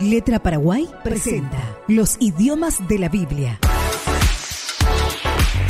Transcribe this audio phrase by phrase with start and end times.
[0.00, 3.58] Letra Paraguay presenta Los idiomas de la Biblia.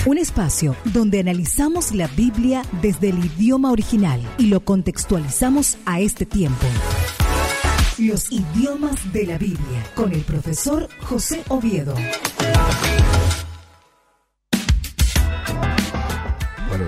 [0.04, 6.26] Un espacio donde analizamos la Biblia desde el idioma original y lo contextualizamos a este
[6.26, 6.66] tiempo.
[7.96, 11.94] Los idiomas de la Biblia con el profesor José Oviedo.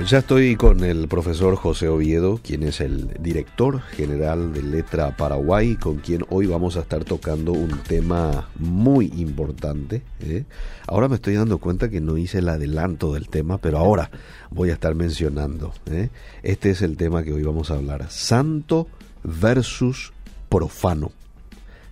[0.07, 5.77] Ya estoy con el profesor José Oviedo, quien es el director general de Letra Paraguay,
[5.77, 10.03] con quien hoy vamos a estar tocando un tema muy importante.
[10.21, 10.45] ¿eh?
[10.87, 14.11] Ahora me estoy dando cuenta que no hice el adelanto del tema, pero ahora
[14.51, 15.75] voy a estar mencionando.
[15.91, 16.09] ¿eh?
[16.43, 18.11] Este es el tema que hoy vamos a hablar.
[18.11, 18.89] Santo
[19.23, 20.13] versus
[20.49, 21.13] profano.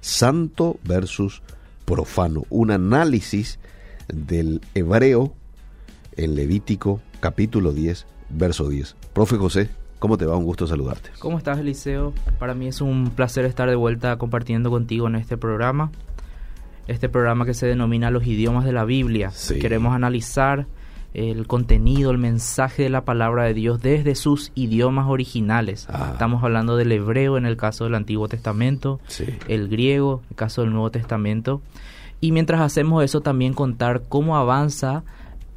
[0.01, 1.43] Santo versus
[1.85, 2.45] profano.
[2.49, 3.59] Un análisis
[4.09, 5.35] del hebreo
[6.17, 8.97] en Levítico capítulo 10, verso 10.
[9.13, 10.37] Profe José, ¿cómo te va?
[10.37, 11.11] Un gusto saludarte.
[11.19, 12.13] ¿Cómo estás, Eliseo?
[12.39, 15.91] Para mí es un placer estar de vuelta compartiendo contigo en este programa.
[16.87, 19.31] Este programa que se denomina Los idiomas de la Biblia.
[19.31, 19.59] Sí.
[19.59, 20.67] Queremos analizar
[21.15, 25.87] el contenido, el mensaje de la palabra de Dios desde sus idiomas originales.
[25.91, 26.11] Ah.
[26.13, 29.25] Estamos hablando del hebreo en el caso del Antiguo Testamento, Sí.
[29.49, 31.61] el griego en el caso del Nuevo Testamento.
[32.21, 35.03] Y mientras hacemos eso también contar cómo avanza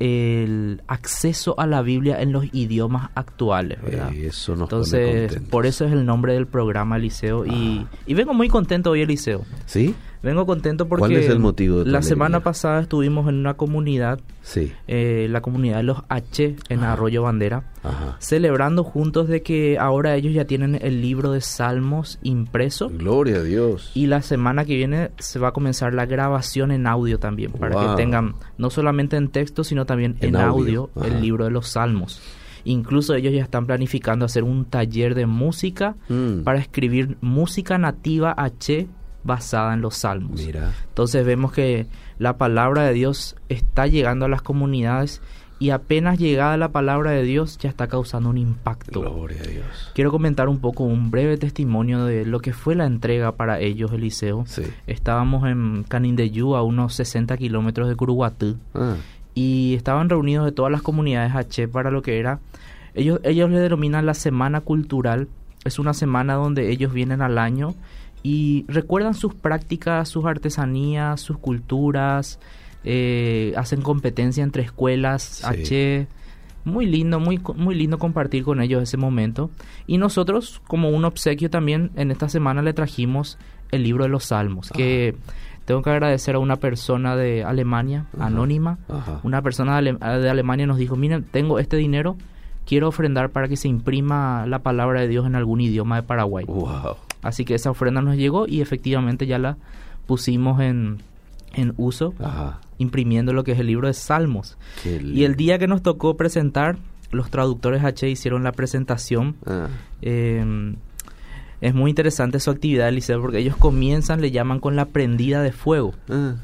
[0.01, 3.79] el acceso a la Biblia en los idiomas actuales.
[3.83, 4.11] ¿verdad?
[4.13, 7.45] Eh, eso nos Entonces, por eso es el nombre del programa Eliseo.
[7.45, 7.87] Y, Ah.
[8.07, 9.43] y vengo muy contento hoy, Eliseo.
[9.65, 9.93] ¿Sí?
[10.23, 12.09] Vengo contento porque ¿Cuál es el motivo de tu la alegría?
[12.09, 14.71] semana pasada estuvimos en una comunidad, Sí.
[14.87, 16.93] eh, la comunidad de los H en Ajá.
[16.93, 18.17] Arroyo Bandera, Ajá.
[18.19, 22.89] celebrando juntos de que ahora ellos ya tienen el libro de Salmos impreso.
[22.89, 23.91] Gloria a Dios.
[23.95, 27.75] Y la semana que viene se va a comenzar la grabación en audio también, para
[27.75, 27.89] Wow.
[27.95, 30.91] que tengan no solamente en texto, sino también En en, audio.
[31.03, 32.21] el libro de los Salmos.
[32.63, 36.43] Incluso ellos ya están planificando hacer un taller de música Mm.
[36.43, 38.87] para escribir música nativa H
[39.23, 40.45] basada en los Salmos.
[40.45, 40.73] Mira.
[40.89, 41.87] Entonces vemos que
[42.19, 45.21] la palabra de Dios está llegando a las comunidades
[45.61, 49.01] y apenas llegada la palabra de Dios ya está causando un impacto.
[49.01, 49.91] Gloria a Dios.
[49.93, 53.91] Quiero comentar un poco un breve testimonio de lo que fue la entrega para ellos,
[53.91, 54.43] Eliseo.
[54.47, 54.63] Sí.
[54.87, 58.95] Estábamos en Canindeyú, a unos 60 kilómetros de Curuguatú, Ah,
[59.35, 62.39] y estaban reunidos de todas las comunidades H para lo que era.
[62.95, 65.27] Ellos, ellos le denominan la Semana Cultural.
[65.63, 67.75] Es una semana donde ellos vienen al año
[68.23, 72.39] y recuerdan sus prácticas, sus artesanías, sus culturas,
[72.83, 75.45] eh, hacen competencia entre escuelas Sí.
[75.45, 76.07] H.
[76.63, 79.49] Muy lindo, muy, muy lindo compartir con ellos ese momento.
[79.87, 83.39] Y nosotros, como un obsequio también, en esta semana le trajimos
[83.71, 85.15] el libro de los Salmos, que
[85.65, 88.27] tengo que agradecer a una persona de Alemania, Ajá.
[88.27, 89.21] anónima, Ajá.
[89.23, 92.15] una persona de, Ale- de Alemania nos dijo, miren, tengo este dinero,
[92.65, 96.45] quiero ofrendar para que se imprima la palabra de Dios en algún idioma de Paraguay.
[96.45, 96.95] Wow.
[97.21, 99.57] Así que esa ofrenda nos llegó y efectivamente ya la
[100.07, 100.97] pusimos en,
[101.53, 102.59] en uso, Ajá.
[102.79, 104.57] imprimiendo lo que es el libro de Salmos.
[104.85, 106.77] Y el día que nos tocó presentar,
[107.11, 109.35] los traductores H hicieron la presentación.
[109.45, 109.67] Ah,
[110.01, 110.73] Eh,
[111.61, 115.51] es muy interesante su actividad, Eliseo, porque ellos comienzan, le llaman con la prendida de
[115.51, 115.93] fuego.
[116.09, 116.35] ah,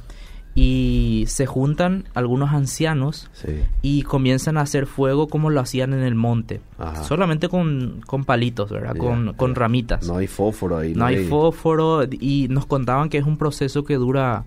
[0.60, 3.62] Y se juntan algunos ancianos sí.
[3.84, 6.62] y comienzan a hacer fuego como lo hacían en el monte.
[6.80, 7.04] Ajá.
[7.04, 8.96] Solamente con, con palitos, ¿verdad?
[8.98, 10.08] Con, con ramitas.
[10.08, 10.96] No hay fósforo ahí.
[10.96, 14.46] No hay fósforo y nos contaban que es un proceso que dura,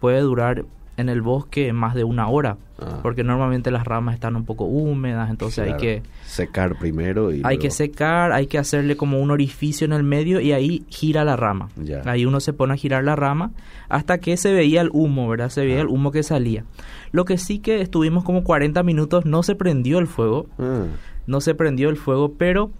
[0.00, 0.64] puede durar
[1.02, 3.00] en el bosque más de una hora, Ah.
[3.02, 5.74] porque normalmente las ramas están un poco húmedas, entonces Claro.
[5.74, 9.84] hay que Secar primero y hay luego- que secar, hay que hacerle como un orificio
[9.84, 11.68] en el medio y ahí gira la rama.
[11.76, 12.00] Ya.
[12.06, 13.50] Ahí uno se pone a girar la rama
[13.90, 15.50] hasta que se veía el humo, ¿verdad?
[15.50, 15.82] Se veía Ah.
[15.82, 16.64] el humo que salía.
[17.12, 20.84] Lo que sí que estuvimos como 40 minutos, no se prendió el fuego, Ah,
[21.26, 22.70] no se prendió el fuego, pero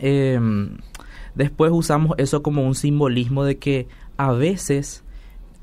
[0.00, 0.40] eh,
[1.34, 5.04] después usamos eso como un simbolismo de que a veces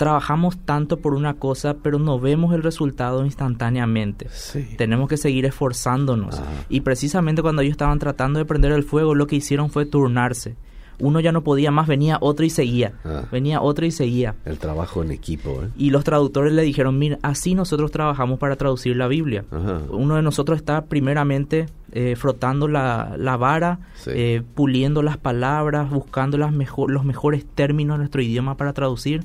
[0.02, 4.26] trabajamos tanto por una cosa, pero no vemos el resultado instantáneamente.
[4.32, 4.66] sí.
[4.76, 6.40] Tenemos que seguir esforzándonos.
[6.40, 6.44] Ah.
[6.70, 10.56] Y precisamente cuando ellos estaban tratando de prender el fuego, lo que hicieron fue turnarse.
[11.00, 12.94] Uno ya no podía más, venía otro y seguía.
[13.06, 13.24] Ah.
[13.32, 14.34] Venía otro y seguía.
[14.46, 15.70] El trabajo en equipo, ¿eh?
[15.78, 19.46] Y los traductores le dijeron, mira, así nosotros trabajamos para traducir la Biblia.
[19.52, 19.82] Ajá.
[19.92, 24.12] Uno de nosotros está primeramente eh, frotando la, la vara, Sí.
[24.14, 29.24] eh, puliendo las palabras, buscando las mejor, los mejores términos de nuestro idioma para traducir.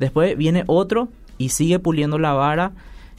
[0.00, 1.08] Después viene otro
[1.38, 2.72] y sigue puliendo la vara,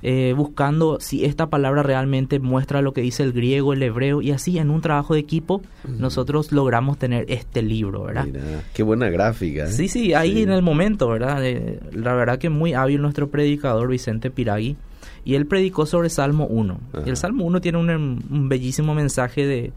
[0.03, 4.31] eh, buscando si esta palabra realmente muestra lo que dice el griego, el hebreo, y
[4.31, 8.25] así en un trabajo de equipo nosotros logramos tener este libro, ¿verdad?
[8.25, 8.41] Mira,
[8.73, 9.65] qué buena gráfica.
[9.65, 9.71] ¿eh?
[9.71, 10.41] Sí, sí, ahí Sí.
[10.41, 11.45] en el momento, ¿verdad?
[11.45, 14.75] Eh, la verdad que muy hábil nuestro predicador Vicente Piragui.
[15.23, 16.79] Y él predicó sobre Salmo 1.
[16.93, 17.03] Ajá.
[17.05, 17.89] Y el Salmo 1 tiene un,
[18.27, 19.71] un bellísimo mensaje de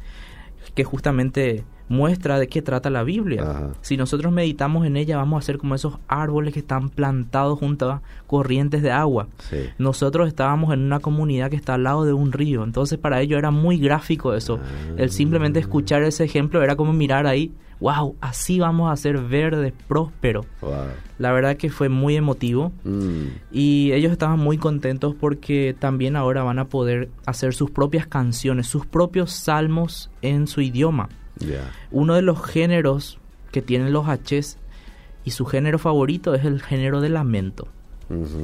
[0.74, 3.42] que justamente muestra de qué trata la Biblia.
[3.42, 3.72] Ajá.
[3.80, 7.90] Si nosotros meditamos en ella, vamos a ser como esos árboles que están plantados junto
[7.90, 9.28] a corrientes de agua.
[9.50, 9.58] Sí.
[9.78, 13.38] Nosotros estábamos en una comunidad que está al lado de un río, entonces para ellos
[13.38, 14.58] era muy gráfico eso.
[14.96, 19.72] El simplemente escuchar ese ejemplo era como mirar ahí, wow, así vamos a ser verdes,
[19.88, 20.46] prósperos.
[20.60, 20.72] Wow.
[21.18, 26.42] La verdad que fue muy emotivo Mm, y ellos estaban muy contentos porque también ahora
[26.42, 31.08] van a poder hacer sus propias canciones, sus propios salmos en su idioma.
[31.90, 33.18] Uno de los géneros
[33.52, 34.58] que tienen los H's
[35.24, 37.68] y su género favorito es el género de lamento.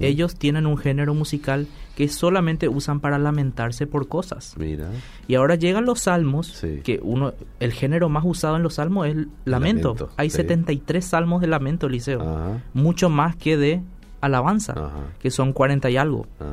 [0.01, 4.55] Ellos tienen un género musical que solamente usan para lamentarse por cosas.
[4.59, 4.89] Mira.
[5.29, 6.81] Y ahora llegan los salmos, Sí.
[6.83, 9.89] que uno el género más usado en los salmos es lamento.
[9.95, 10.37] Lamento, Hay sí.
[10.39, 12.23] 73 salmos de lamento, Liceo.
[12.23, 12.63] Ajá.
[12.73, 13.83] Mucho más que de
[14.23, 14.91] alabanza, Ajá.
[15.21, 16.27] que son 40 y algo.
[16.41, 16.53] Ah.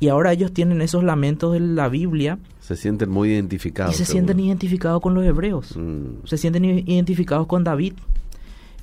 [0.00, 3.94] Y ahora ellos tienen esos lamentos de la Biblia Se sienten muy identificados.
[3.94, 4.12] y se seguro.
[4.26, 5.76] sienten identificados con los hebreos.
[5.76, 7.94] Mm, Se sienten identificados con David.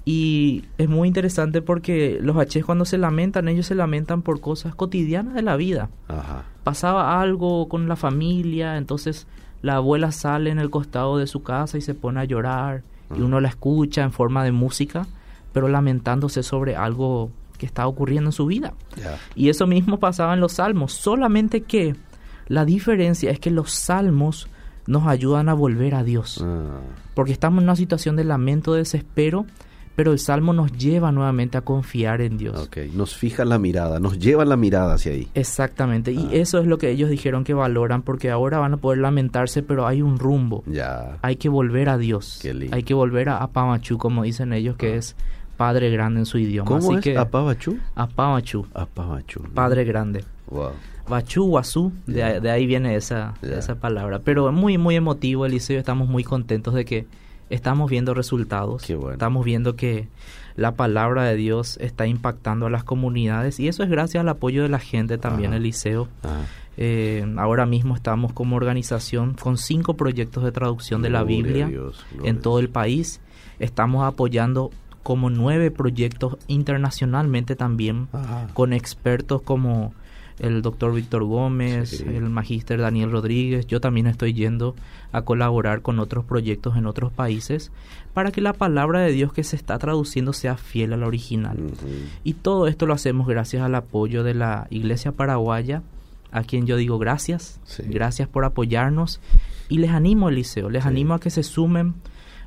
[0.05, 4.73] Y es muy interesante porque los H cuando se lamentan, ellos se lamentan por cosas
[4.75, 5.89] cotidianas de la vida.
[6.07, 6.45] Ajá.
[6.63, 9.27] Pasaba algo con la familia, entonces
[9.61, 12.83] la abuela sale en el costado de su casa y se pone a llorar
[13.15, 15.07] y uno la escucha en forma de música,
[15.51, 18.73] pero lamentándose sobre algo que está ocurriendo en su vida.
[19.35, 21.95] Y eso mismo pasaba en los salmos, solamente que
[22.49, 24.49] la diferencia es que los salmos
[24.87, 26.79] nos ayudan a volver a Dios, Ah,
[27.13, 29.45] porque estamos en una situación de lamento, de desespero,
[29.95, 32.57] pero el salmo nos lleva nuevamente a confiar en Dios.
[32.57, 32.77] ok.
[32.95, 35.27] Nos fija la mirada, nos lleva la mirada hacia ahí.
[35.35, 36.29] Exactamente, y Ah.
[36.31, 39.85] eso es lo que ellos dijeron que valoran, porque ahora van a poder lamentarse, pero
[39.85, 40.63] hay un rumbo.
[40.67, 41.17] Ya.
[41.21, 42.39] Hay que volver a Dios.
[42.41, 42.75] Qué lindo.
[42.75, 44.95] Hay que volver a Apamachu, como dicen ellos, que Ah.
[44.95, 45.15] es
[45.57, 46.65] Padre Grande en su idioma.
[46.67, 47.01] ¿Cómo Así es?
[47.01, 47.77] que Apabachú.
[47.93, 49.43] Apamachu, Apabachú.
[49.53, 50.23] Padre Grande.
[50.49, 50.71] Wow.
[51.09, 53.33] Bachú, Guazú, de, ahí viene esa,
[53.81, 54.19] palabra.
[54.19, 55.79] Pero es muy, muy emotivo, Eliseo.
[55.79, 57.07] Estamos muy contentos de que
[57.49, 58.83] estamos viendo resultados.
[58.83, 59.13] Qué bueno.
[59.13, 60.07] Estamos viendo que
[60.55, 64.61] la palabra de Dios está impactando a las comunidades y eso es gracias al apoyo
[64.63, 65.57] de la gente también, Ajá.
[65.57, 66.07] Eliseo.
[66.77, 72.05] Eh, ahora mismo estamos como organización con cinco proyectos de traducción de la Biblia Dios,
[72.23, 73.19] en todo el país.
[73.59, 74.71] Estamos apoyando
[75.03, 78.47] como nueve proyectos internacionalmente también Ajá.
[78.53, 79.93] con expertos como
[80.39, 82.03] el doctor Víctor Gómez, Sí.
[82.07, 83.67] el magíster Daniel Rodríguez.
[83.67, 84.75] Yo también estoy yendo
[85.11, 87.71] a colaborar con otros proyectos en otros países
[88.13, 91.57] para que la palabra de Dios que se está traduciendo sea fiel a la original.
[92.23, 95.81] Y todo esto lo hacemos gracias al apoyo de la Iglesia Paraguaya,
[96.31, 97.83] a quien yo digo gracias, Sí.
[97.87, 99.19] gracias por apoyarnos.
[99.67, 100.89] Y les animo, Eliseo, les Sí.
[100.89, 101.95] animo a que se sumen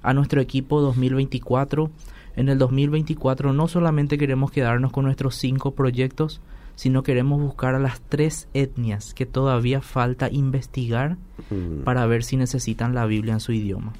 [0.02, 1.90] a nuestro equipo 2024.
[2.36, 6.40] En el 2024 no solamente queremos quedarnos con nuestros cinco proyectos,
[6.74, 11.16] sino queremos buscar a las tres etnias que todavía falta investigar
[11.50, 13.92] Mm, para ver si necesitan la Biblia en su idioma.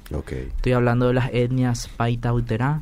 [0.55, 2.81] Estoy hablando de las etnias Paitauterá,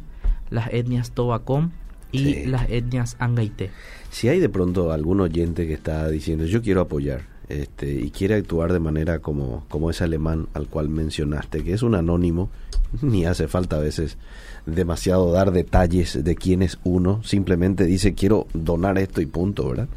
[0.52, 1.72] las etnias Tobacom
[2.12, 2.46] y Sí.
[2.46, 3.72] las etnias Angaité.
[4.12, 8.36] Si hay de pronto algún oyente que está diciendo yo quiero apoyar este, y quiere
[8.36, 12.50] actuar de manera como, como ese alemán al cual mencionaste, que es un anónimo,
[13.02, 14.18] ni hace falta a veces
[14.66, 19.88] demasiado dar detalles de quién es uno, simplemente dice quiero donar esto y punto, ¿verdad?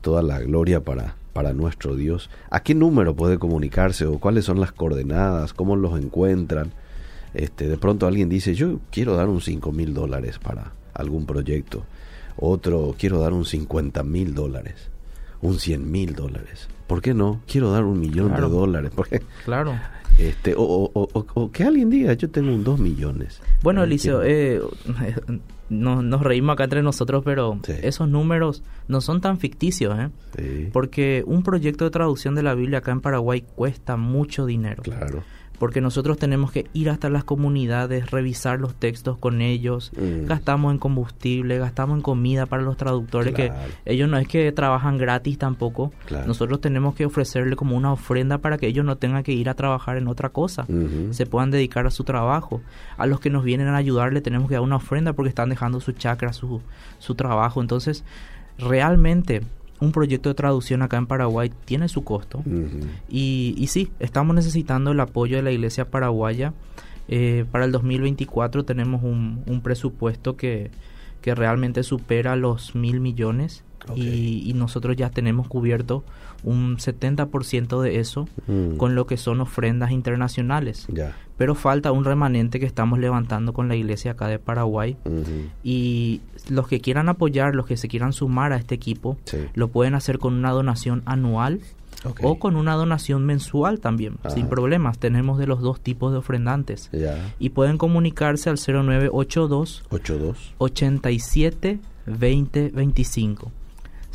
[0.00, 2.30] Toda la gloria para, para nuestro Dios.
[2.50, 5.52] ¿A qué número puede comunicarse o cuáles son las coordenadas?
[5.52, 6.72] ¿Cómo los encuentran?
[7.34, 11.84] Este, de pronto alguien dice, yo quiero dar un 5 mil dólares para algún proyecto.
[12.38, 14.88] Otro, quiero dar un 50 mil dólares.
[15.42, 16.68] Un 100 mil dólares.
[16.86, 17.40] ¿Por qué no?
[17.46, 18.48] Quiero dar un millón Claro.
[18.48, 18.92] de dólares.
[18.96, 19.74] Porque, Claro.
[20.18, 23.40] Este, o, o- o- o- o que alguien diga, yo tengo un 2 millones.
[23.62, 24.60] Bueno, Eliseo, eh,
[25.68, 27.72] no- nos reímos acá entre nosotros, pero Sí.
[27.82, 30.08] esos números no son tan ficticios, ¿eh?
[30.36, 34.82] Sí, Porque un proyecto de traducción de la Biblia acá en Paraguay cuesta mucho dinero.
[34.82, 35.22] claro.
[35.58, 40.26] Porque nosotros tenemos que ir hasta las comunidades, revisar los textos con ellos, Mm.
[40.26, 43.54] gastamos en combustible, gastamos en comida para los traductores, Claro.
[43.84, 45.92] que ellos no es que trabajan gratis tampoco.
[46.06, 46.26] Claro.
[46.26, 49.54] Nosotros tenemos que ofrecerle como una ofrenda para que ellos no tengan que ir a
[49.54, 50.66] trabajar en otra cosa
[51.10, 52.60] se puedan dedicar a su trabajo.
[52.96, 55.48] A los que nos vienen a ayudar le tenemos que dar una ofrenda porque están
[55.48, 56.60] dejando su chakra, su,
[56.98, 57.60] su trabajo.
[57.60, 58.04] Entonces,
[58.58, 59.42] realmente
[59.80, 62.42] un proyecto de traducción acá en Paraguay tiene su costo.
[63.08, 66.54] Y, y sí, estamos necesitando el apoyo de la Iglesia Paraguaya.
[67.08, 70.70] Eh, para el 2024 tenemos un, un presupuesto que,
[71.20, 73.64] que realmente supera los mil millones
[73.94, 76.02] Y, y nosotros ya tenemos cubierto
[76.42, 78.76] un 70% de eso Mm.
[78.76, 80.86] con lo que son ofrendas internacionales.
[81.36, 84.96] Pero falta un remanente que estamos levantando con la iglesia acá de Paraguay.
[85.64, 89.38] Y los que quieran apoyar, los que se quieran sumar a este equipo, Sí.
[89.54, 91.60] lo pueden hacer con una donación anual
[92.22, 94.30] o con una donación mensual también, Ajá.
[94.30, 94.98] sin problemas.
[94.98, 96.90] Tenemos de los dos tipos de ofrendantes.
[97.40, 100.54] Y pueden comunicarse al 0982 82.
[100.58, 103.50] 87 20 25.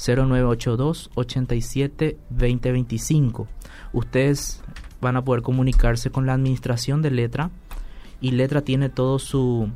[0.05, 3.47] 0982 87 20 25.
[3.93, 4.61] Ustedes
[4.99, 7.49] van a poder comunicarse con la administración de Letra
[8.19, 9.69] y Letra tiene todo su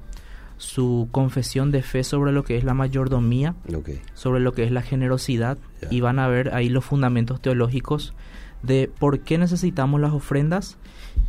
[0.58, 3.56] su confesión de fe sobre lo que es la mayordomía,
[4.14, 5.58] sobre lo que es la generosidad
[5.92, 8.14] y van a ver ahí los fundamentos teológicos
[8.64, 10.78] de por qué necesitamos las ofrendas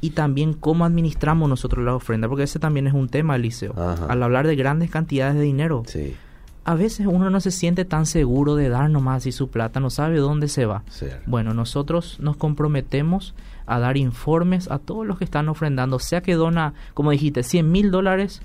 [0.01, 3.73] y también cómo administramos nosotros las ofrendas, porque ese también es un tema, Eliseo.
[3.77, 4.07] Ajá.
[4.07, 6.15] Al hablar de grandes cantidades de dinero, Sí.
[6.67, 9.89] A veces uno no se siente tan seguro de dar nomás así su plata, no
[9.89, 10.83] sabe dónde se va.
[11.25, 13.35] Bueno, nosotros nos comprometemos
[13.67, 17.71] a dar informes a todos los que están ofrendando, sea que dona, como dijiste, 100
[17.71, 18.43] mil dólares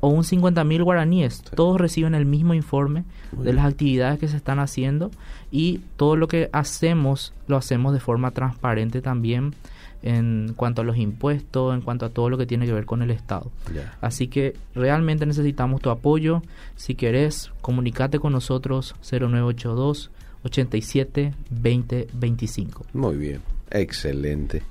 [0.00, 1.40] o un 50 mil guaraníes.
[1.42, 5.10] Todos reciben el mismo informe Muy de las actividades que se están haciendo
[5.50, 9.54] y todo lo que hacemos lo hacemos de forma transparente también
[10.02, 13.02] en cuanto a los impuestos, en cuanto a todo lo que tiene que ver con
[13.02, 13.50] el Estado.
[14.00, 16.42] Así que realmente necesitamos tu apoyo.
[16.76, 20.10] Si querés, comunicate con nosotros 0982
[20.44, 22.86] 87 20 25.
[22.92, 23.40] Muy bien.
[23.70, 24.62] Excelente.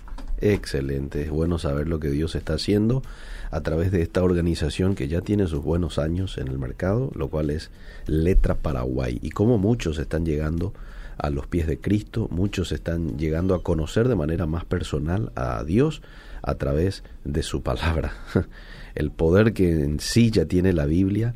[0.42, 1.24] Excelente.
[1.24, 3.04] Es bueno saber lo que Dios está haciendo
[3.52, 7.30] a través de esta organización que ya tiene sus buenos años en el mercado, lo
[7.30, 7.70] cual es
[8.08, 9.20] Letra Paraguay.
[9.22, 10.74] Y como muchos están llegando
[11.22, 15.64] a los pies de Cristo, muchos están llegando a conocer de manera más personal a
[15.64, 16.02] Dios
[16.42, 18.14] a través de su palabra.
[18.96, 21.36] El poder que en sí ya tiene la Biblia,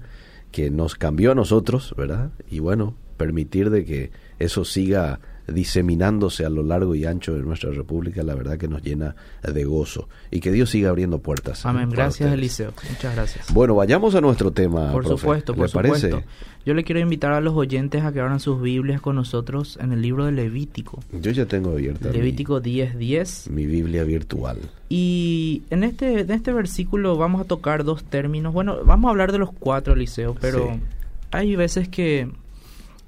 [0.52, 2.32] que nos cambió a nosotros, ¿verdad?
[2.50, 7.72] Y bueno, permitir de que eso siga diseminándose a lo largo y ancho de nuestra
[7.72, 11.60] república, la verdad que nos llena de gozo y que Dios siga abriendo puertas.
[11.66, 11.68] ¿eh?
[11.68, 11.90] Amén.
[11.90, 12.32] Gracias.
[12.34, 12.74] Eliseo.
[12.90, 13.54] Muchas gracias.
[13.54, 14.92] Bueno, vayamos a nuestro tema.
[14.92, 15.22] Por profe.
[15.22, 16.10] supuesto, ¿Le por parece?
[16.10, 16.30] supuesto.
[16.66, 19.92] Yo le quiero invitar a los oyentes a que abran sus Biblias con nosotros en
[19.94, 21.00] el libro de Levítico.
[21.12, 23.50] Yo ya tengo abierta Levítico 10, 10.
[23.52, 24.58] mi, Biblia virtual.
[24.90, 28.52] Y en este, en este versículo vamos a tocar dos términos.
[28.52, 30.80] Bueno, vamos a hablar de los cuatro, Eliseo, pero Sí.
[31.32, 32.30] hay veces que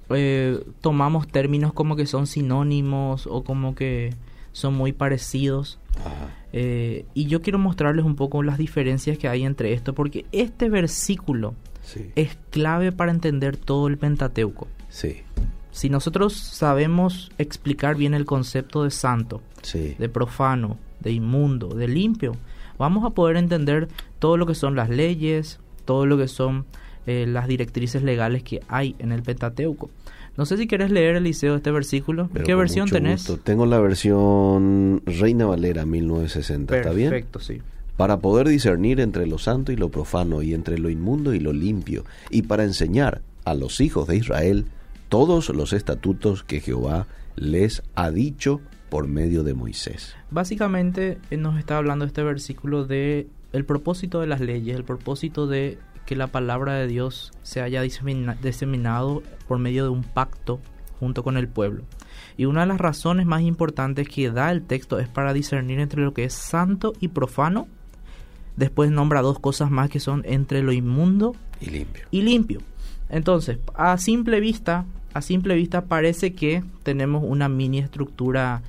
[0.10, 4.14] eh, tomamos términos como que son sinónimos o como que
[4.52, 5.80] son muy parecidos.
[6.00, 6.30] Ajá.
[6.54, 10.70] Eh, y yo quiero mostrarles un poco las diferencias que hay entre esto, porque este
[10.70, 12.12] versículo Sí.
[12.16, 14.68] es clave para entender todo el Pentateuco.
[14.90, 15.18] Sí.
[15.72, 19.96] Si nosotros sabemos explicar bien el concepto de santo, Sí.
[20.00, 22.34] de profano, de inmundo, de limpio,
[22.80, 23.88] vamos a poder entender
[24.20, 26.66] todo lo que son las leyes, todo lo que son
[27.08, 29.90] eh, las directrices legales que hay en el Pentateuco.
[30.36, 32.30] No sé si quieres leer, Eliseo, este versículo.
[32.32, 33.28] Pero ¿Qué versión tenés?
[33.28, 33.42] gusto.
[33.44, 37.10] Tengo la versión Reina Valera 1960, ¿está bien?
[37.10, 37.62] Perfecto, sí.
[37.96, 41.54] para poder discernir entre lo santo y lo profano y entre lo inmundo y lo
[41.54, 44.66] limpio, y para enseñar a los hijos de Israel
[45.10, 50.16] todos los estatutos que Jehová les ha dicho por medio de Moisés.
[50.30, 55.48] Básicamente eh, nos está hablando este versículo de el propósito de las leyes, el propósito
[55.48, 60.60] de que la palabra de Dios se haya disemina- diseminado por medio de un pacto
[61.00, 61.84] junto con el pueblo.
[62.38, 66.02] Y una de las razones más importantes que da el texto es para discernir entre
[66.02, 67.68] lo que es santo y profano.
[68.56, 72.06] Después nombra dos cosas más que son entre lo inmundo Y limpio.
[72.10, 72.62] y limpio.
[73.10, 78.62] Entonces, a simple vista, a simple vista parece que tenemos una mini estructura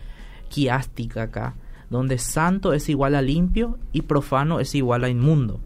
[0.48, 1.54] quiástica acá,
[1.90, 5.60] donde santo es igual a limpio y profano es igual a inmundo.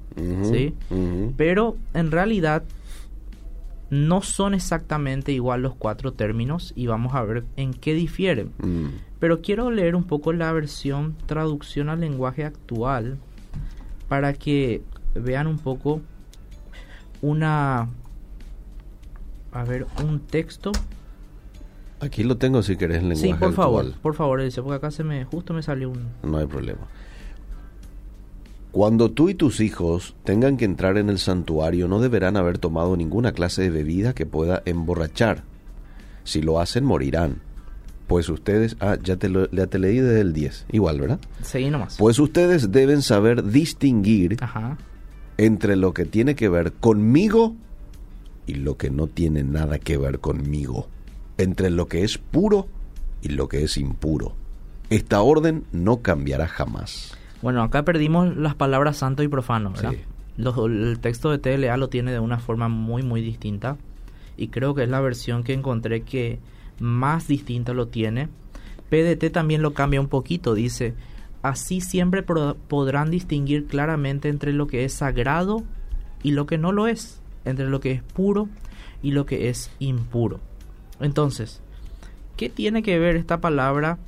[0.45, 0.75] ¿sí?
[1.37, 2.65] Pero en realidad
[3.91, 8.53] no son exactamente igual los cuatro términos y vamos a ver en qué difieren.
[8.59, 8.87] Mm,
[9.19, 13.19] Pero quiero leer un poco la versión traducción al lenguaje actual
[14.09, 14.83] para que
[15.15, 16.01] vean un poco
[17.21, 17.89] una
[19.53, 20.73] a ver un texto.
[22.03, 24.01] Aquí lo tengo si querés en lenguaje Sí, por favor, actual.
[24.03, 26.81] por favor, dice, porque acá se me justo me salió un No hay problema.
[28.73, 32.97] Cuando tú y tus hijos tengan que entrar en el santuario, no deberán haber tomado
[32.97, 35.45] ninguna clase de bebida que pueda emborrachar.
[36.25, 37.41] Si lo hacen, morirán.
[38.07, 41.21] Pues ustedes, ah, ya te, lo, ya te leí desde el 10, igual, ¿verdad?
[41.43, 41.97] seguí nomás.
[41.99, 44.77] Pues ustedes deben saber distinguir Ajá.
[45.39, 47.55] entre lo que tiene que ver conmigo
[48.47, 50.89] y lo que no tiene nada que ver conmigo.
[51.39, 52.67] Entre lo que es puro
[53.23, 54.35] y lo que es impuro.
[54.91, 57.17] Esta orden no cambiará jamás.
[57.41, 59.93] Bueno, acá perdimos las palabras santo y profano, ¿verdad?
[59.93, 59.99] Sí.
[60.37, 63.77] Los- el texto de TLA lo tiene de una forma muy, muy distinta.
[64.37, 66.39] Y creo que es la versión que encontré que
[66.81, 68.29] más distinta lo tiene.
[68.91, 70.55] PDT también lo cambia un poquito.
[70.55, 70.95] Dice,
[71.43, 75.63] así siempre pro- podrán distinguir claramente entre lo que es sagrado
[76.23, 77.21] y lo que no lo es.
[77.45, 78.49] Entre lo que es puro
[79.03, 80.41] y lo que es impuro.
[81.03, 81.61] Entonces,
[82.37, 83.99] ¿qué tiene que ver esta palabra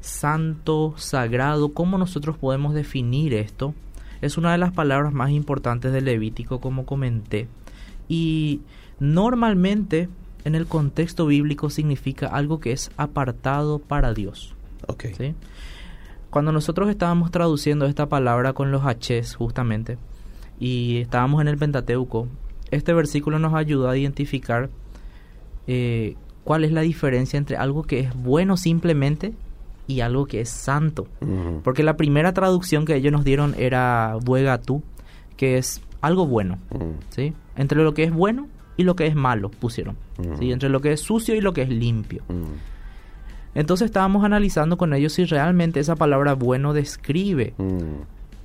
[0.00, 3.74] santo, sagrado, ¿cómo nosotros podemos definir esto?
[4.20, 7.48] Es una de las palabras más importantes del Levítico, como comenté.
[8.08, 8.60] Y
[8.98, 10.08] normalmente
[10.44, 14.54] en el contexto bíblico significa algo que es apartado para Dios.
[14.86, 15.06] Ok.
[15.16, 15.34] ¿sí?
[16.30, 19.98] Cuando nosotros estábamos traduciendo esta palabra con los H's justamente
[20.60, 22.28] y estábamos en el Pentateuco,
[22.70, 24.70] este versículo nos ayuda a identificar
[25.66, 26.14] eh,
[26.46, 29.34] cuál es la diferencia entre algo que es bueno simplemente
[29.88, 31.08] y algo que es santo.
[31.64, 34.16] Porque la primera traducción que ellos nos dieron era
[34.64, 34.80] tú,
[35.36, 36.58] que es algo bueno.
[37.10, 37.32] ¿sí?
[37.56, 39.96] Entre lo que es bueno y lo que es malo pusieron.
[40.38, 40.52] ¿sí?
[40.52, 42.22] Entre lo que es sucio y lo que es limpio.
[43.56, 47.54] Entonces estábamos analizando con ellos si realmente esa palabra bueno describe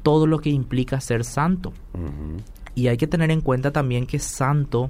[0.02, 1.72] todo lo que implica ser santo.
[2.74, 4.90] Y hay que tener en cuenta también que santo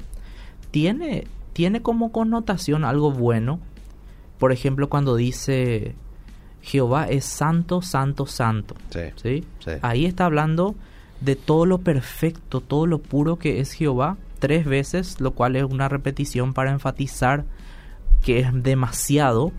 [0.72, 3.60] tiene, tiene como connotación algo bueno.
[4.40, 5.96] Por ejemplo, cuando dice
[6.62, 8.76] Jehová es santo, santo, santo.
[8.90, 9.00] Sí.
[9.16, 9.44] ¿sí?
[9.60, 9.72] Sí.
[9.82, 10.76] Ahí está hablando
[11.20, 15.64] de todo lo perfecto, todo lo puro que es Jehová tres veces, lo cual es
[15.64, 17.46] una repetición para enfatizar
[18.22, 19.54] que es demasiado.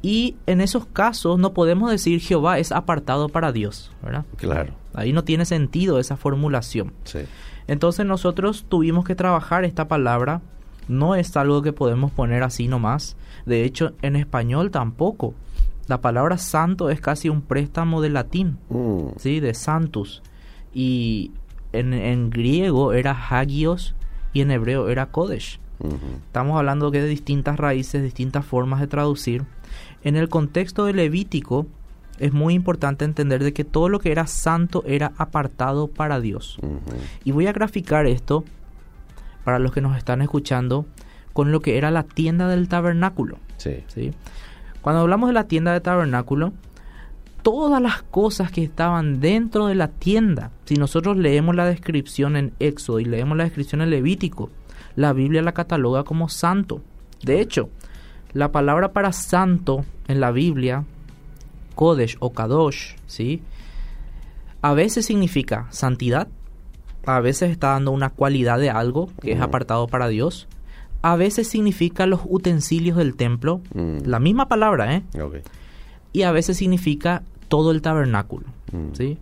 [0.00, 4.24] Y en esos casos no podemos decir Jehová es apartado para Dios, ¿verdad?
[4.36, 4.74] Claro.
[4.94, 6.92] Ahí no tiene sentido esa formulación.
[7.04, 7.20] Sí.
[7.66, 10.40] Entonces nosotros tuvimos que trabajar esta palabra.
[10.92, 13.16] No es algo que podemos poner así nomás.
[13.46, 15.34] De hecho, en español tampoco.
[15.88, 19.08] La palabra santo es casi un préstamo de latín, Mm.
[19.18, 19.40] ¿sí?
[19.40, 20.22] De santus.
[20.72, 21.32] Y
[21.72, 23.94] en, en griego era hagios
[24.32, 25.58] y en hebreo era kodesh.
[26.26, 29.44] Estamos hablando que de distintas raíces, distintas formas de traducir.
[30.04, 31.66] En el contexto de Levítico
[32.20, 36.58] es muy importante entender de que todo lo que era santo era apartado para Dios.
[37.24, 38.44] Y voy a graficar esto
[39.44, 40.86] para los que nos están escuchando
[41.32, 43.38] con lo que era la tienda del tabernáculo.
[43.56, 43.84] Sí.
[43.88, 44.12] ¿sí?
[44.80, 46.52] Cuando hablamos de la tienda del tabernáculo,
[47.42, 52.52] todas las cosas que estaban dentro de la tienda, si nosotros leemos la descripción en
[52.58, 54.50] Éxodo y leemos la descripción en Levítico,
[54.96, 56.82] la Biblia la cataloga como santo.
[57.22, 57.70] De hecho,
[58.32, 60.84] la palabra para santo en la Biblia,
[61.74, 63.42] Kodesh o Kadosh, ¿sí?
[64.62, 66.28] a veces significa santidad,
[67.06, 69.44] a veces está dando una cualidad de algo que es Ujú.
[69.44, 70.46] apartado para Dios,
[71.02, 73.98] a veces significa los utensilios del templo, Mm.
[74.06, 75.02] la misma palabra, ¿eh?
[76.12, 78.94] Y a veces significa todo el tabernáculo, Mm.
[78.94, 79.18] ¿sí?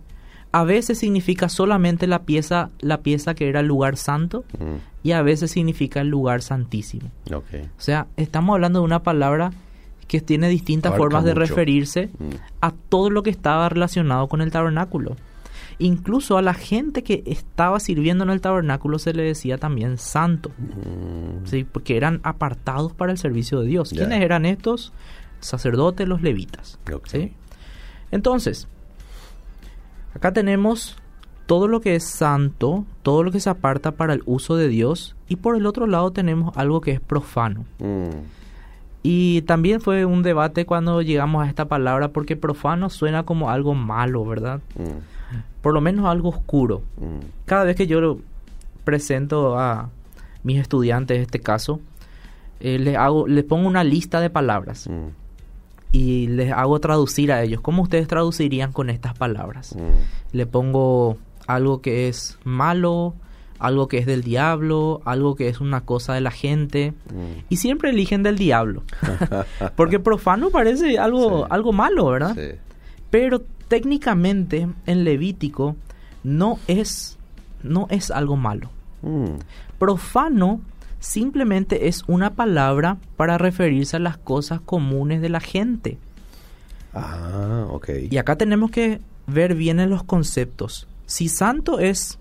[0.53, 4.75] A veces significa solamente la pieza, la pieza que era el lugar santo Mm.
[5.03, 7.09] y a veces significa el lugar santísimo.
[7.33, 7.45] Ok.
[7.77, 9.51] O sea, estamos hablando de una palabra
[10.07, 11.39] que tiene distintas Abarca formas de mucho.
[11.39, 12.29] referirse Mm.
[12.59, 15.15] a todo lo que estaba relacionado con el tabernáculo.
[15.79, 20.51] Incluso a la gente que estaba sirviendo en el tabernáculo se le decía también santo,
[20.57, 21.45] Mm.
[21.45, 21.63] ¿sí?
[21.63, 23.89] porque eran apartados para el servicio de Dios.
[23.91, 24.93] ¿Quiénes eran estos?
[25.39, 26.79] Sacerdotes, los levitas.
[27.05, 27.33] ¿sí?
[28.11, 28.67] Entonces,
[30.13, 30.97] acá tenemos
[31.45, 35.15] todo lo que es santo, todo lo que se aparta para el uso de Dios,
[35.27, 37.65] y por el otro lado tenemos algo que es profano.
[37.79, 38.23] Mm.
[39.03, 43.73] Y también fue un debate cuando llegamos a esta palabra porque profano suena como algo
[43.73, 44.61] malo, ¿verdad?
[44.75, 44.99] Mm.
[45.61, 46.81] Por lo menos algo oscuro.
[46.97, 47.19] Mm.
[47.45, 48.17] Cada vez que yo
[48.83, 49.89] presento a
[50.43, 51.79] mis estudiantes este caso,
[52.59, 55.07] eh, les hago, les pongo una lista de palabras Mm.
[55.91, 57.61] y les hago traducir a ellos.
[57.61, 59.75] ¿Cómo ustedes traducirían con estas palabras?
[59.75, 60.35] Mm.
[60.37, 61.17] Le pongo
[61.47, 63.13] algo que es malo,
[63.59, 66.93] algo que es del diablo, algo que es una cosa de la gente.
[67.13, 67.43] Mm.
[67.49, 68.83] Y siempre eligen del diablo.
[69.75, 71.47] Porque profano parece algo, Sí.
[71.51, 72.35] algo malo, ¿verdad?
[72.35, 72.57] Sí.
[73.09, 73.41] Pero
[73.71, 75.77] técnicamente en Levítico
[76.25, 77.17] no es,
[77.63, 78.69] no es algo malo.
[79.01, 79.35] Mm.
[79.79, 80.59] Profano
[80.99, 85.97] simplemente es una palabra para referirse a las cosas comunes de la gente.
[86.93, 87.89] Ah, ok.
[88.11, 90.85] Y acá tenemos que ver bien en los conceptos.
[91.05, 92.19] Si santo es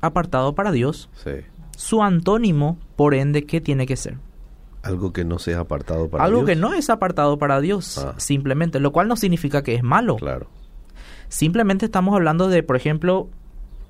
[0.00, 1.30] apartado para Dios, Sí.
[1.76, 4.16] su antónimo, por ende, ¿qué tiene que ser?
[4.82, 6.48] Algo que no sea apartado para Algo Dios.
[6.48, 8.14] que no es apartado para Dios, Ah.
[8.16, 10.16] simplemente, lo cual no significa que es malo.
[10.16, 10.48] Claro.
[11.28, 13.28] Simplemente estamos hablando de, por ejemplo,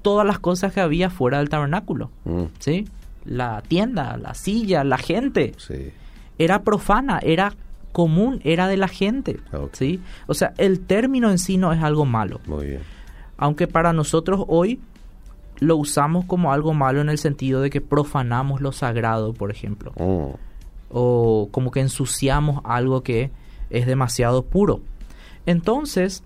[0.02, 2.44] todas las cosas que había fuera del tabernáculo, Mm.
[2.58, 2.86] ¿sí?
[3.24, 5.90] La tienda, la silla, la gente, Sí.
[6.38, 7.52] era profana, era
[7.92, 9.40] común, era de la gente.
[9.72, 10.00] ¿sí?
[10.26, 12.80] O sea, el término en sí no es algo malo, Muy bien.
[13.36, 14.80] aunque para nosotros hoy
[15.60, 19.92] lo usamos como algo malo en el sentido de que profanamos lo sagrado, por ejemplo,
[19.98, 20.36] Mm.
[20.90, 23.30] o como que ensuciamos algo que
[23.70, 24.80] es demasiado puro.
[25.46, 26.22] Entonces,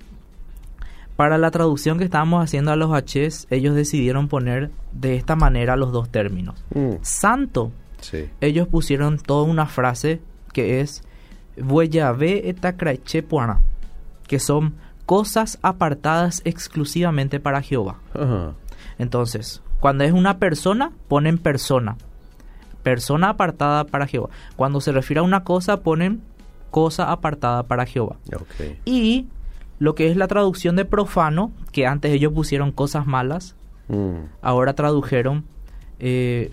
[1.17, 5.77] para la traducción que estábamos haciendo a los H's, ellos decidieron poner de esta manera
[5.77, 6.63] los dos términos.
[6.75, 6.95] Mm.
[7.03, 8.29] Santo, Sí.
[8.41, 10.21] ellos pusieron toda una frase
[10.53, 11.03] que es
[11.57, 13.61] Vuellavé eta craiche puana",
[14.27, 14.75] que son
[15.07, 17.99] cosas apartadas exclusivamente para Jehová.
[18.99, 21.97] Entonces, cuando es una persona, ponen persona.
[22.83, 24.31] Persona apartada para Jehová.
[24.57, 26.23] Cuando se refiere a una cosa, ponen
[26.71, 28.17] cosa apartada para Jehová.
[28.85, 29.27] Y
[29.83, 33.57] lo que es la traducción de profano, que antes ellos pusieron cosas malas,
[33.89, 35.45] Mm, ahora tradujeron
[35.99, 36.53] eh,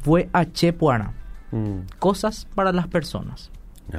[0.00, 1.12] fue achepuana,
[1.50, 1.98] mm.
[1.98, 3.50] cosas para las personas.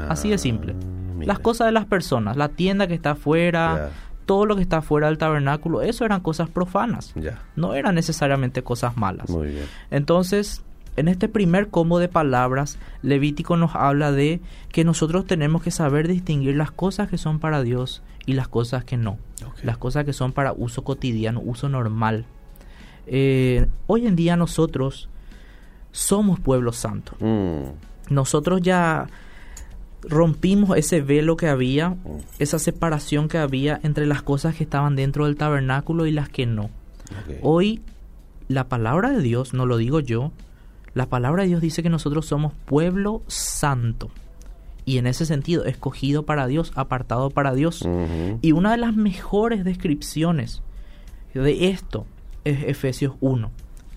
[0.09, 0.73] Así de simple.
[0.73, 0.85] Ah,
[1.15, 1.27] mira.
[1.27, 3.91] Las cosas de las personas, la tienda que está afuera,
[4.25, 7.13] todo lo que está afuera del tabernáculo, eso eran cosas profanas.
[7.55, 9.29] No eran necesariamente cosas malas.
[9.29, 9.65] Muy bien.
[9.91, 10.63] Entonces,
[10.95, 16.07] en este primer combo de palabras, Levítico nos habla de que nosotros tenemos que saber
[16.07, 19.17] distinguir las cosas que son para Dios y las cosas que no.
[19.63, 22.25] Las cosas que son para uso cotidiano, uso normal.
[23.07, 25.09] Eh, hoy en día nosotros
[25.91, 27.15] somos pueblo santo.
[27.19, 29.07] Mm, Nosotros ya
[30.01, 31.95] rompimos ese velo que había,
[32.39, 36.45] esa separación que había entre las cosas que estaban dentro del tabernáculo y las que
[36.45, 36.69] no.
[37.41, 37.81] Hoy
[38.47, 40.31] la palabra de Dios, no lo digo yo,
[40.93, 44.11] la palabra de Dios dice que nosotros somos pueblo santo.
[44.85, 47.87] Y en ese sentido, escogido para Dios, apartado para Dios.
[48.41, 50.61] Y una de las mejores descripciones
[51.33, 52.05] de esto
[52.43, 53.49] es Efesios 1,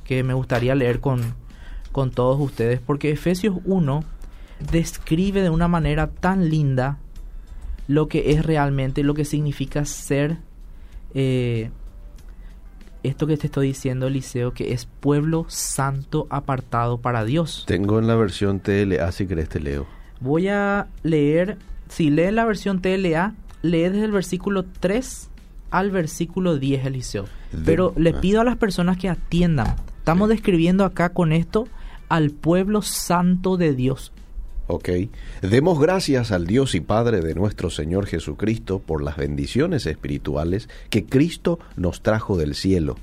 [0.04, 1.34] que me gustaría leer con,
[1.92, 4.04] con todos ustedes, porque Efesios 1
[4.70, 6.98] describe de una manera tan linda
[7.88, 10.38] lo que es realmente, lo que significa ser
[11.14, 11.70] eh,
[13.06, 17.64] esto que te estoy diciendo, Eliseo, que es pueblo santo apartado para Dios.
[17.66, 19.86] Tengo en la versión TLA, si querés te leo.
[20.20, 25.30] Voy a leer, si lee la versión TLA, lee desde el versículo 3
[25.70, 27.24] al versículo 10, Eliseo.
[27.52, 28.20] De- Pero le ah.
[28.20, 29.76] pido a las personas que atiendan.
[29.98, 31.68] Estamos describiendo acá con esto
[32.08, 34.12] al pueblo santo de Dios.
[34.68, 34.88] Ok.
[35.42, 41.04] Demos gracias al Dios y Padre de nuestro Señor Jesucristo por las bendiciones espirituales que
[41.04, 42.96] Cristo nos trajo del cielo.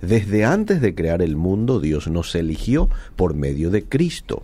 [0.00, 4.42] Desde antes de crear el mundo, Dios nos eligió por medio de Cristo,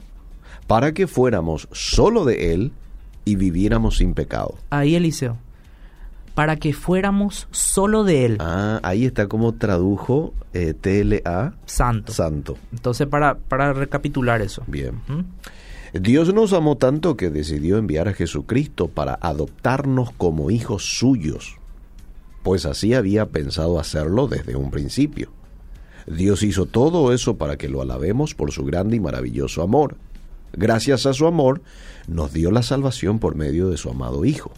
[0.67, 2.73] para que fuéramos solo de Él
[3.25, 4.57] y viviéramos sin pecado.
[4.71, 5.37] Ahí, Eliseo.
[6.35, 12.13] Para que fuéramos solo de Él, Ah, ahí está como tradujo eh, TLA santo.
[12.13, 12.59] Santo.
[12.73, 14.63] Entonces, para, para recapitular eso.
[14.67, 14.97] Bien.
[15.09, 15.21] ¿Mm?
[16.01, 21.57] Dios nos amó tanto que decidió enviar a Jesucristo para adoptarnos como hijos suyos,
[22.43, 25.31] pues así había pensado hacerlo desde un principio.
[26.07, 29.97] Dios hizo todo eso para que lo alabemos por su grande y maravilloso amor.
[30.53, 31.63] Gracias a su amor,
[32.09, 34.53] nos dio la salvación por medio de su amado Hijo.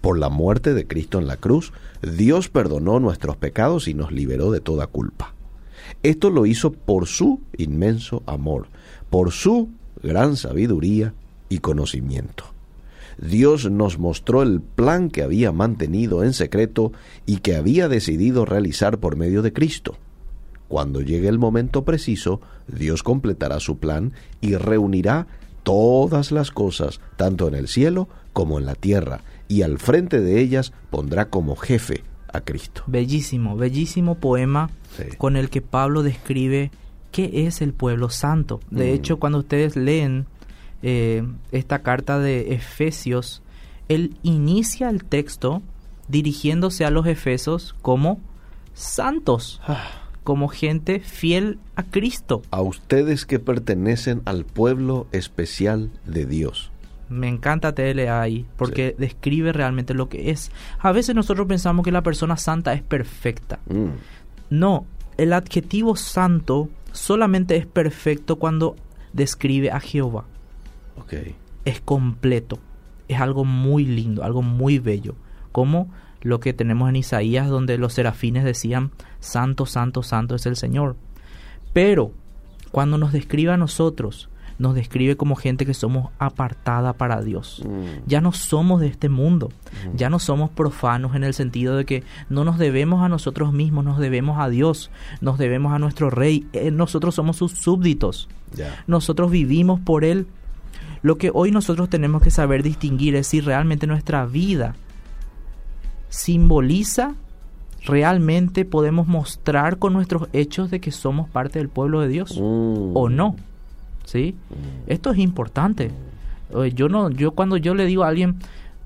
[0.00, 4.50] Por la muerte de Cristo en la cruz, Dios perdonó nuestros pecados y nos liberó
[4.50, 5.34] de toda culpa.
[6.02, 8.68] Esto lo hizo por su inmenso amor,
[9.08, 9.70] por su
[10.04, 11.14] gran sabiduría
[11.48, 12.44] y conocimiento.
[13.18, 16.92] Dios nos mostró el plan que había mantenido en secreto
[17.26, 19.96] y que había decidido realizar por medio de Cristo.
[20.68, 25.26] Cuando llegue el momento preciso, Dios completará su plan y reunirá
[25.62, 30.40] todas las cosas, tanto en el cielo como en la tierra, y al frente de
[30.40, 32.82] ellas pondrá como jefe a Cristo.
[32.88, 35.04] Bellísimo, bellísimo poema Sí.
[35.18, 36.70] con el que Pablo describe
[37.14, 38.58] qué es el pueblo santo.
[38.70, 38.94] De Mm.
[38.94, 40.26] hecho, cuando ustedes leen
[40.82, 41.22] eh,
[41.52, 43.40] esta carta de Efesios,
[43.88, 45.62] él inicia el texto
[46.08, 48.20] dirigiéndose a los efesos como
[48.74, 49.60] santos,
[50.24, 52.42] como gente fiel a Cristo.
[52.50, 56.70] A ustedes que pertenecen al pueblo especial de Dios.
[57.08, 60.50] Me encanta TLA ahí, porque describe realmente lo que es.
[60.80, 63.58] A veces nosotros pensamos que la persona santa es perfecta.
[63.68, 63.90] Mm,
[64.50, 64.84] No,
[65.16, 68.76] el adjetivo santo solamente es perfecto cuando
[69.12, 70.24] describe a Jehová.
[71.64, 72.58] Es completo.
[73.08, 75.14] Es algo muy lindo, algo muy bello.
[75.52, 75.90] Como
[76.22, 80.96] lo que tenemos en Isaías donde los serafines decían, Santo, Santo, Santo es el Señor.
[81.72, 82.12] Pero
[82.70, 87.62] cuando nos describe a nosotros, nos describe como gente que somos apartada para Dios.
[87.66, 89.50] Mm, Ya no somos de este mundo,
[89.96, 93.84] ya no somos profanos en el sentido de que no nos debemos a nosotros mismos,
[93.84, 94.90] nos debemos a Dios,
[95.20, 98.28] nos debemos a nuestro Rey, eh, nosotros somos sus súbditos,
[98.86, 100.26] nosotros vivimos por Él.
[101.02, 104.74] Lo que hoy nosotros tenemos que saber distinguir es si realmente nuestra vida
[106.08, 107.14] simboliza,
[107.84, 112.96] realmente podemos mostrar con nuestros hechos de que somos parte del pueblo de Dios Mm,
[112.96, 113.36] o no.
[114.04, 114.34] ¿Sí?
[114.86, 115.90] Esto es importante.
[116.74, 118.36] Yo no yo cuando yo le digo a alguien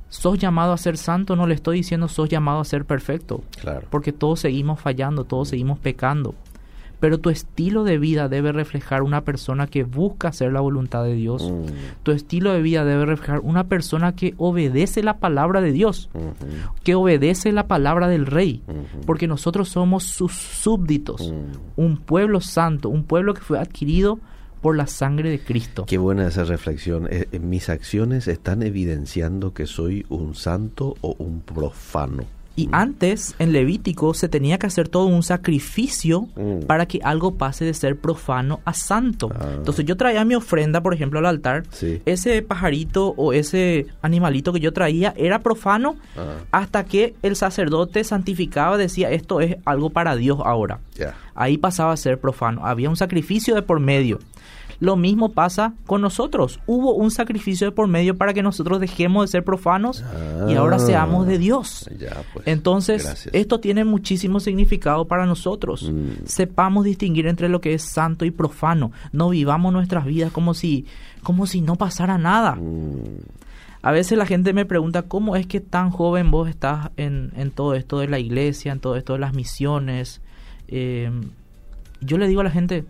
[0.09, 3.87] sos llamado a ser santo, no le estoy diciendo sos llamado a ser perfecto, Claro.
[3.90, 6.35] porque todos seguimos fallando, todos seguimos pecando.
[7.00, 11.14] pero tu estilo de vida debe reflejar una persona que busca hacer la voluntad de
[11.14, 11.48] Dios.
[11.48, 11.66] Mm.
[12.02, 16.11] Tu estilo de vida debe reflejar una persona que obedece la palabra de Dios,
[16.83, 18.64] que obedece la palabra del rey,
[19.07, 21.81] porque nosotros somos sus súbditos, Mm.
[21.81, 24.18] un pueblo santo, un pueblo que fue adquirido
[24.61, 25.87] por la sangre de Cristo.
[25.87, 27.07] Qué buena esa reflexión.
[27.11, 32.25] Eh, eh, mis acciones están evidenciando que soy un santo o un profano.
[32.59, 36.66] Y antes, en Levítico, se tenía que hacer todo un sacrificio Mm.
[36.66, 39.31] para que algo pase de ser profano a santo.
[39.33, 39.53] Ah.
[39.59, 41.62] Entonces yo traía mi ofrenda, por ejemplo, al altar.
[41.71, 42.03] Sí.
[42.05, 46.35] Ese pajarito o ese animalito que yo traía era profano Ah.
[46.51, 50.81] hasta que el sacerdote santificaba, decía, esto es algo para Dios ahora.
[51.37, 52.66] Ahí pasaba a ser profano.
[52.66, 54.18] Había un sacrificio de por medio.
[54.81, 56.61] Lo mismo pasa con nosotros.
[56.67, 60.05] Hubo un sacrificio de por medio para que nosotros dejemos de ser profanos
[60.49, 60.79] y ahora Ah.
[60.79, 61.91] seamos de Dios.
[61.99, 62.47] Ya, pues.
[62.47, 63.35] Entonces, Gracias.
[63.35, 65.91] esto tiene muchísimo significado para nosotros.
[65.91, 66.27] Mm.
[66.27, 68.93] Sepamos distinguir entre lo que es santo y profano.
[69.11, 70.87] No vivamos nuestras vidas como si,
[71.25, 72.55] como si no pasara nada.
[72.55, 73.19] Mm.
[73.83, 77.51] A veces la gente me pregunta cómo es que tan joven vos estás en, en
[77.51, 80.21] todo esto de la iglesia, en todo esto de las misiones.
[80.69, 81.11] Eh,
[82.01, 82.85] yo le digo a la gente,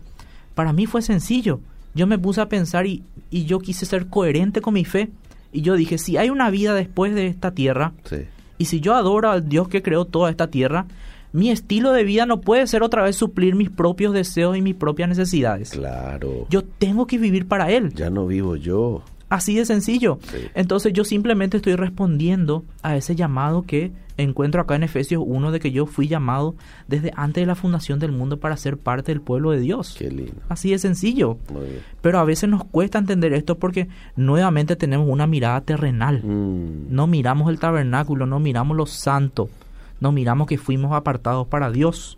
[0.55, 1.61] para mí fue sencillo.
[1.95, 5.09] Yo me puse a pensar y, y yo quise ser coherente con mi fe.
[5.51, 8.17] Y yo dije, si hay una vida después de esta tierra, Sí.
[8.57, 10.85] y si yo adoro al Dios que creó toda esta tierra,
[11.31, 14.75] mi estilo de vida no puede ser otra vez suplir mis propios deseos y mis
[14.75, 15.71] propias necesidades.
[15.71, 16.45] Claro.
[16.49, 17.93] Yo tengo que vivir para Él.
[17.93, 19.03] Ya no vivo yo.
[19.29, 20.19] Así de sencillo.
[20.31, 20.37] Sí.
[20.55, 25.59] Entonces yo simplemente estoy respondiendo a ese llamado que encuentro acá en Efesios 1 de
[25.59, 26.55] que yo fui llamado
[26.87, 29.95] desde antes de la fundación del mundo para ser parte del pueblo de Dios.
[29.97, 30.41] Qué lindo.
[30.49, 31.37] Así de sencillo.
[31.51, 31.81] Muy bien.
[32.01, 36.23] Pero a veces nos cuesta entender esto porque nuevamente tenemos una mirada terrenal.
[36.23, 36.93] Mm.
[36.93, 39.49] No miramos el tabernáculo, no miramos lo santo,
[39.99, 42.17] no miramos que fuimos apartados para Dios.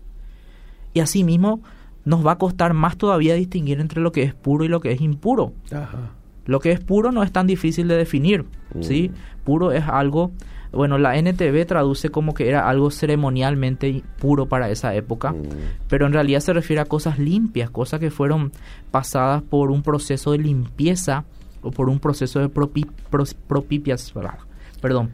[0.94, 1.62] Y asimismo
[2.04, 4.92] nos va a costar más todavía distinguir entre lo que es puro y lo que
[4.92, 5.54] es impuro.
[5.72, 6.12] Ajá.
[6.46, 8.46] Lo que es puro no es tan difícil de definir,
[8.82, 9.12] ¿sí?
[9.44, 10.32] Puro es algo,
[10.72, 15.44] bueno, la NTV traduce como que era algo ceremonialmente puro para esa época, Mm.
[15.88, 18.52] pero en realidad se refiere a cosas limpias, cosas que fueron
[18.90, 21.26] pasadas por un proceso de limpieza
[21.62, 24.12] o por un proceso de propi, pros- propipias-
[24.82, 25.12] perdón,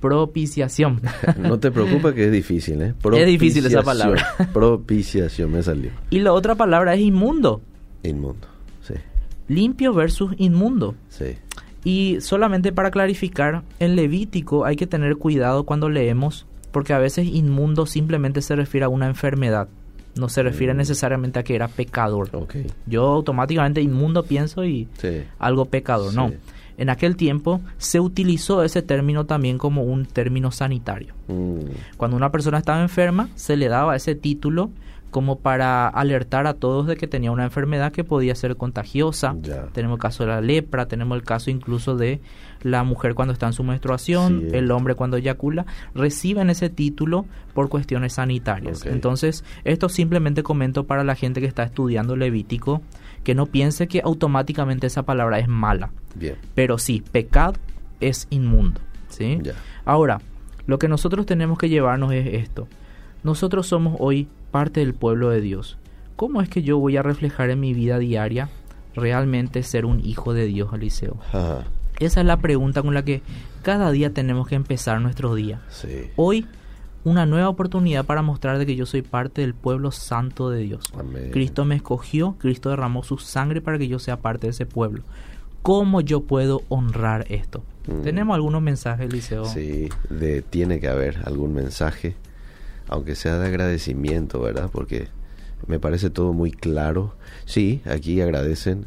[0.00, 1.00] propiciación.
[1.38, 2.94] No te preocupes que es difícil, ¿eh?
[3.12, 4.26] Es difícil esa palabra.
[4.52, 5.90] Propiciación, me salió.
[6.10, 7.60] y la otra palabra es inmundo,
[8.02, 8.48] Inmundo.
[9.50, 10.94] Limpio versus inmundo.
[11.08, 11.36] sí.
[11.82, 17.26] Y solamente para clarificar, en Levítico hay que tener cuidado cuando leemos, porque a veces
[17.26, 19.66] inmundo simplemente se refiere a una enfermedad,
[20.14, 20.76] no se refiere Mm.
[20.76, 22.28] necesariamente a que era pecador.
[22.86, 25.22] Yo automáticamente inmundo pienso y Sí.
[25.38, 26.30] algo pecador, no.
[26.76, 31.14] En aquel tiempo se utilizó ese término también como un término sanitario.
[31.28, 31.60] Mm.
[31.96, 34.70] Cuando una persona estaba enferma, se le daba ese título
[35.10, 39.36] como para alertar a todos de que tenía una enfermedad que podía ser contagiosa.
[39.42, 39.66] Ya.
[39.72, 42.20] Tenemos el caso de la lepra, tenemos el caso incluso de
[42.62, 47.26] la mujer cuando está en su menstruación, Sí, el hombre cuando eyacula, reciben ese título
[47.54, 48.86] por cuestiones sanitarias.
[48.86, 52.82] Entonces, esto simplemente comento para la gente que está estudiando Levítico,
[53.24, 55.90] que no piense que automáticamente esa palabra es mala.
[56.14, 56.36] Bien.
[56.54, 57.54] Pero sí, pecado
[58.00, 58.80] es inmundo.
[59.08, 59.38] ¿sí?
[59.42, 59.54] Ya.
[59.84, 60.20] Ahora,
[60.66, 62.68] lo que nosotros tenemos que llevarnos es esto.
[63.22, 65.78] Nosotros somos hoy parte del pueblo de Dios.
[66.16, 68.50] ¿Cómo es que yo voy a reflejar en mi vida diaria
[68.94, 71.16] realmente ser un hijo de Dios, Eliseo?
[71.28, 71.64] Ajá.
[71.98, 73.22] Esa es la pregunta con la que
[73.62, 75.60] cada día tenemos que empezar nuestro día.
[75.68, 76.10] Sí.
[76.16, 76.46] Hoy,
[77.04, 80.92] una nueva oportunidad para mostrar de que yo soy parte del pueblo santo de Dios.
[80.98, 81.30] Amén.
[81.30, 85.02] Cristo me escogió, Cristo derramó su sangre para que yo sea parte de ese pueblo.
[85.62, 87.62] ¿Cómo yo puedo honrar esto?
[87.86, 88.02] Mm.
[88.02, 89.44] ¿Tenemos algunos mensajes, Eliseo?
[89.44, 92.16] Sí, de, tiene que haber algún mensaje,
[92.90, 94.68] aunque sea de agradecimiento, ¿verdad?
[94.70, 95.06] Porque
[95.68, 97.14] me parece todo muy claro.
[97.44, 98.86] Sí, aquí agradecen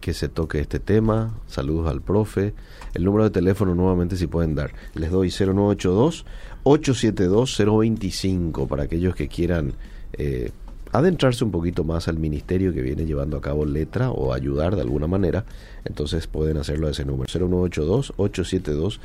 [0.00, 1.38] que se toque este tema.
[1.46, 2.52] Saludos al profe.
[2.94, 4.72] El número de teléfono nuevamente si pueden dar.
[4.94, 6.26] Les doy 0982
[6.64, 9.74] 872 025 para aquellos que quieran
[10.14, 10.50] eh,
[10.90, 14.82] adentrarse un poquito más al ministerio que viene llevando a cabo letra o ayudar de
[14.82, 15.44] alguna manera.
[15.84, 19.00] Entonces pueden hacerlo a ese número 0982 872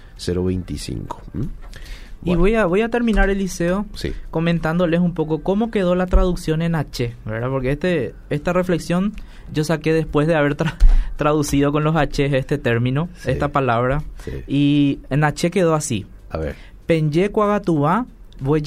[2.22, 2.26] 025.
[2.26, 2.32] ¿m?
[2.32, 4.14] Y Bueno, voy a, voy a terminar, Eliseo, Sí.
[4.32, 7.50] comentándoles un poco cómo quedó la traducción en H, ¿verdad?
[7.50, 9.14] Porque este, esta reflexión
[9.54, 10.76] yo saqué después de haber tra-
[11.18, 13.32] traducido con los H este término, Sí.
[13.32, 14.32] esta palabra, Sí.
[14.48, 16.06] y en H quedó así.
[16.30, 16.56] A ver.
[16.86, 18.06] Penye cuagatubá,
[18.40, 18.62] voy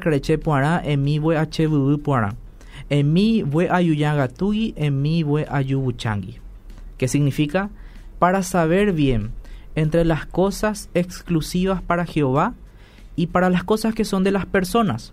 [0.00, 1.68] creche puara, en mi H
[2.02, 2.34] puara.
[2.88, 6.38] En mi voy ayuyagatugi, en mi voy ayubuchangi.
[6.98, 7.70] Que significa,
[8.18, 9.30] para saber bien
[9.74, 12.54] entre las cosas exclusivas para Jehová
[13.16, 15.12] y para las cosas que son de las personas.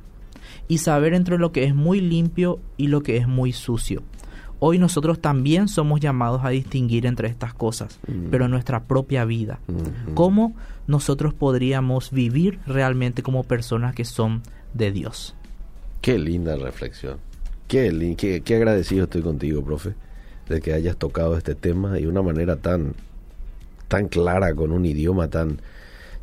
[0.69, 4.01] y saber entre lo que es muy limpio y lo que es muy sucio.
[4.59, 8.27] Hoy nosotros también somos llamados a distinguir entre estas cosas, Mm.
[8.31, 9.59] pero en nuestra propia vida.
[9.67, 10.13] Ujú.
[10.15, 10.53] ¿Cómo
[10.87, 14.41] nosotros podríamos vivir realmente como personas que son
[14.73, 15.35] de Dios?
[16.01, 17.17] Qué linda reflexión.
[17.67, 19.95] Qué, qué, qué agradecido estoy contigo, profe,
[20.47, 22.93] de que hayas tocado este tema y de una manera tan,
[23.89, 25.59] tan clara, con un idioma tan,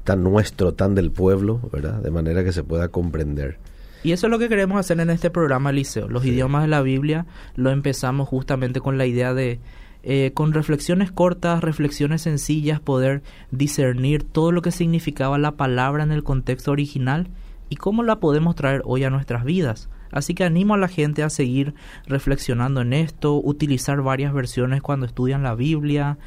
[0.05, 2.03] tan nuestro, tan del pueblo, ¿verdad?
[2.03, 3.59] De manera que se pueda comprender.
[4.03, 6.09] Y eso es lo que queremos hacer en este programa, Liceo.
[6.09, 9.61] Los idiomas de la Biblia lo empezamos justamente con la idea de,
[10.03, 16.13] eh, con reflexiones cortas, reflexiones sencillas, poder discernir todo lo que significaba la palabra en
[16.13, 17.29] el contexto original
[17.69, 19.91] y cómo la podemos traer hoy a nuestras vidas.
[20.11, 21.75] Así que animo a la gente a seguir
[22.07, 26.19] reflexionando en esto, utilizar varias versiones cuando estudian la Biblia,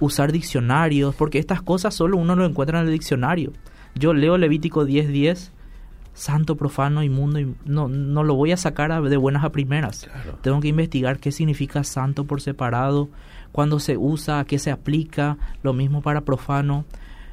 [0.00, 3.52] usar diccionarios, porque estas cosas solo uno lo encuentra en el diccionario.
[3.94, 5.52] Yo leo Levítico 10:10
[6.12, 10.04] santo, profano, inmundo, y no, no lo voy a sacar a- de buenas a primeras.
[10.10, 10.38] Claro.
[10.40, 13.10] Tengo que investigar qué significa santo por separado,
[13.52, 16.86] cuándo se usa, a qué se aplica, lo mismo para profano.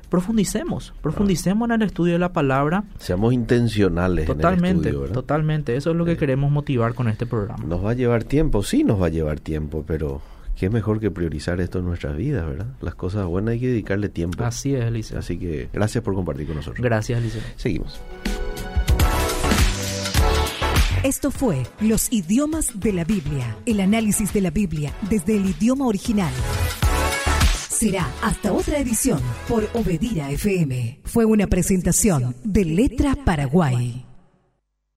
[0.09, 2.83] Profundicemos, profundicemos en el estudio de la palabra.
[2.99, 5.13] Seamos intencionales Totalmente, en el estudio, ¿verdad?
[5.15, 5.75] totalmente.
[5.75, 7.63] Eso es lo que queremos motivar con este programa.
[7.65, 10.21] Nos va a llevar tiempo, sí nos va a llevar tiempo, pero
[10.57, 12.67] qué mejor que priorizar esto en nuestras vidas, ¿verdad?
[12.81, 14.43] Las cosas buenas hay que dedicarle tiempo.
[14.43, 15.19] Así es, Eliseo.
[15.19, 16.83] Así que gracias por compartir con nosotros.
[16.83, 17.41] Gracias, Eliseo.
[17.55, 18.01] Seguimos.
[21.03, 25.85] Esto fue Los idiomas de la Biblia, el análisis de la Biblia desde el idioma
[25.85, 26.31] original.
[27.69, 31.01] Será hasta otra edición por Obedira FM.
[31.03, 34.05] Fue una presentación de Letra Paraguay.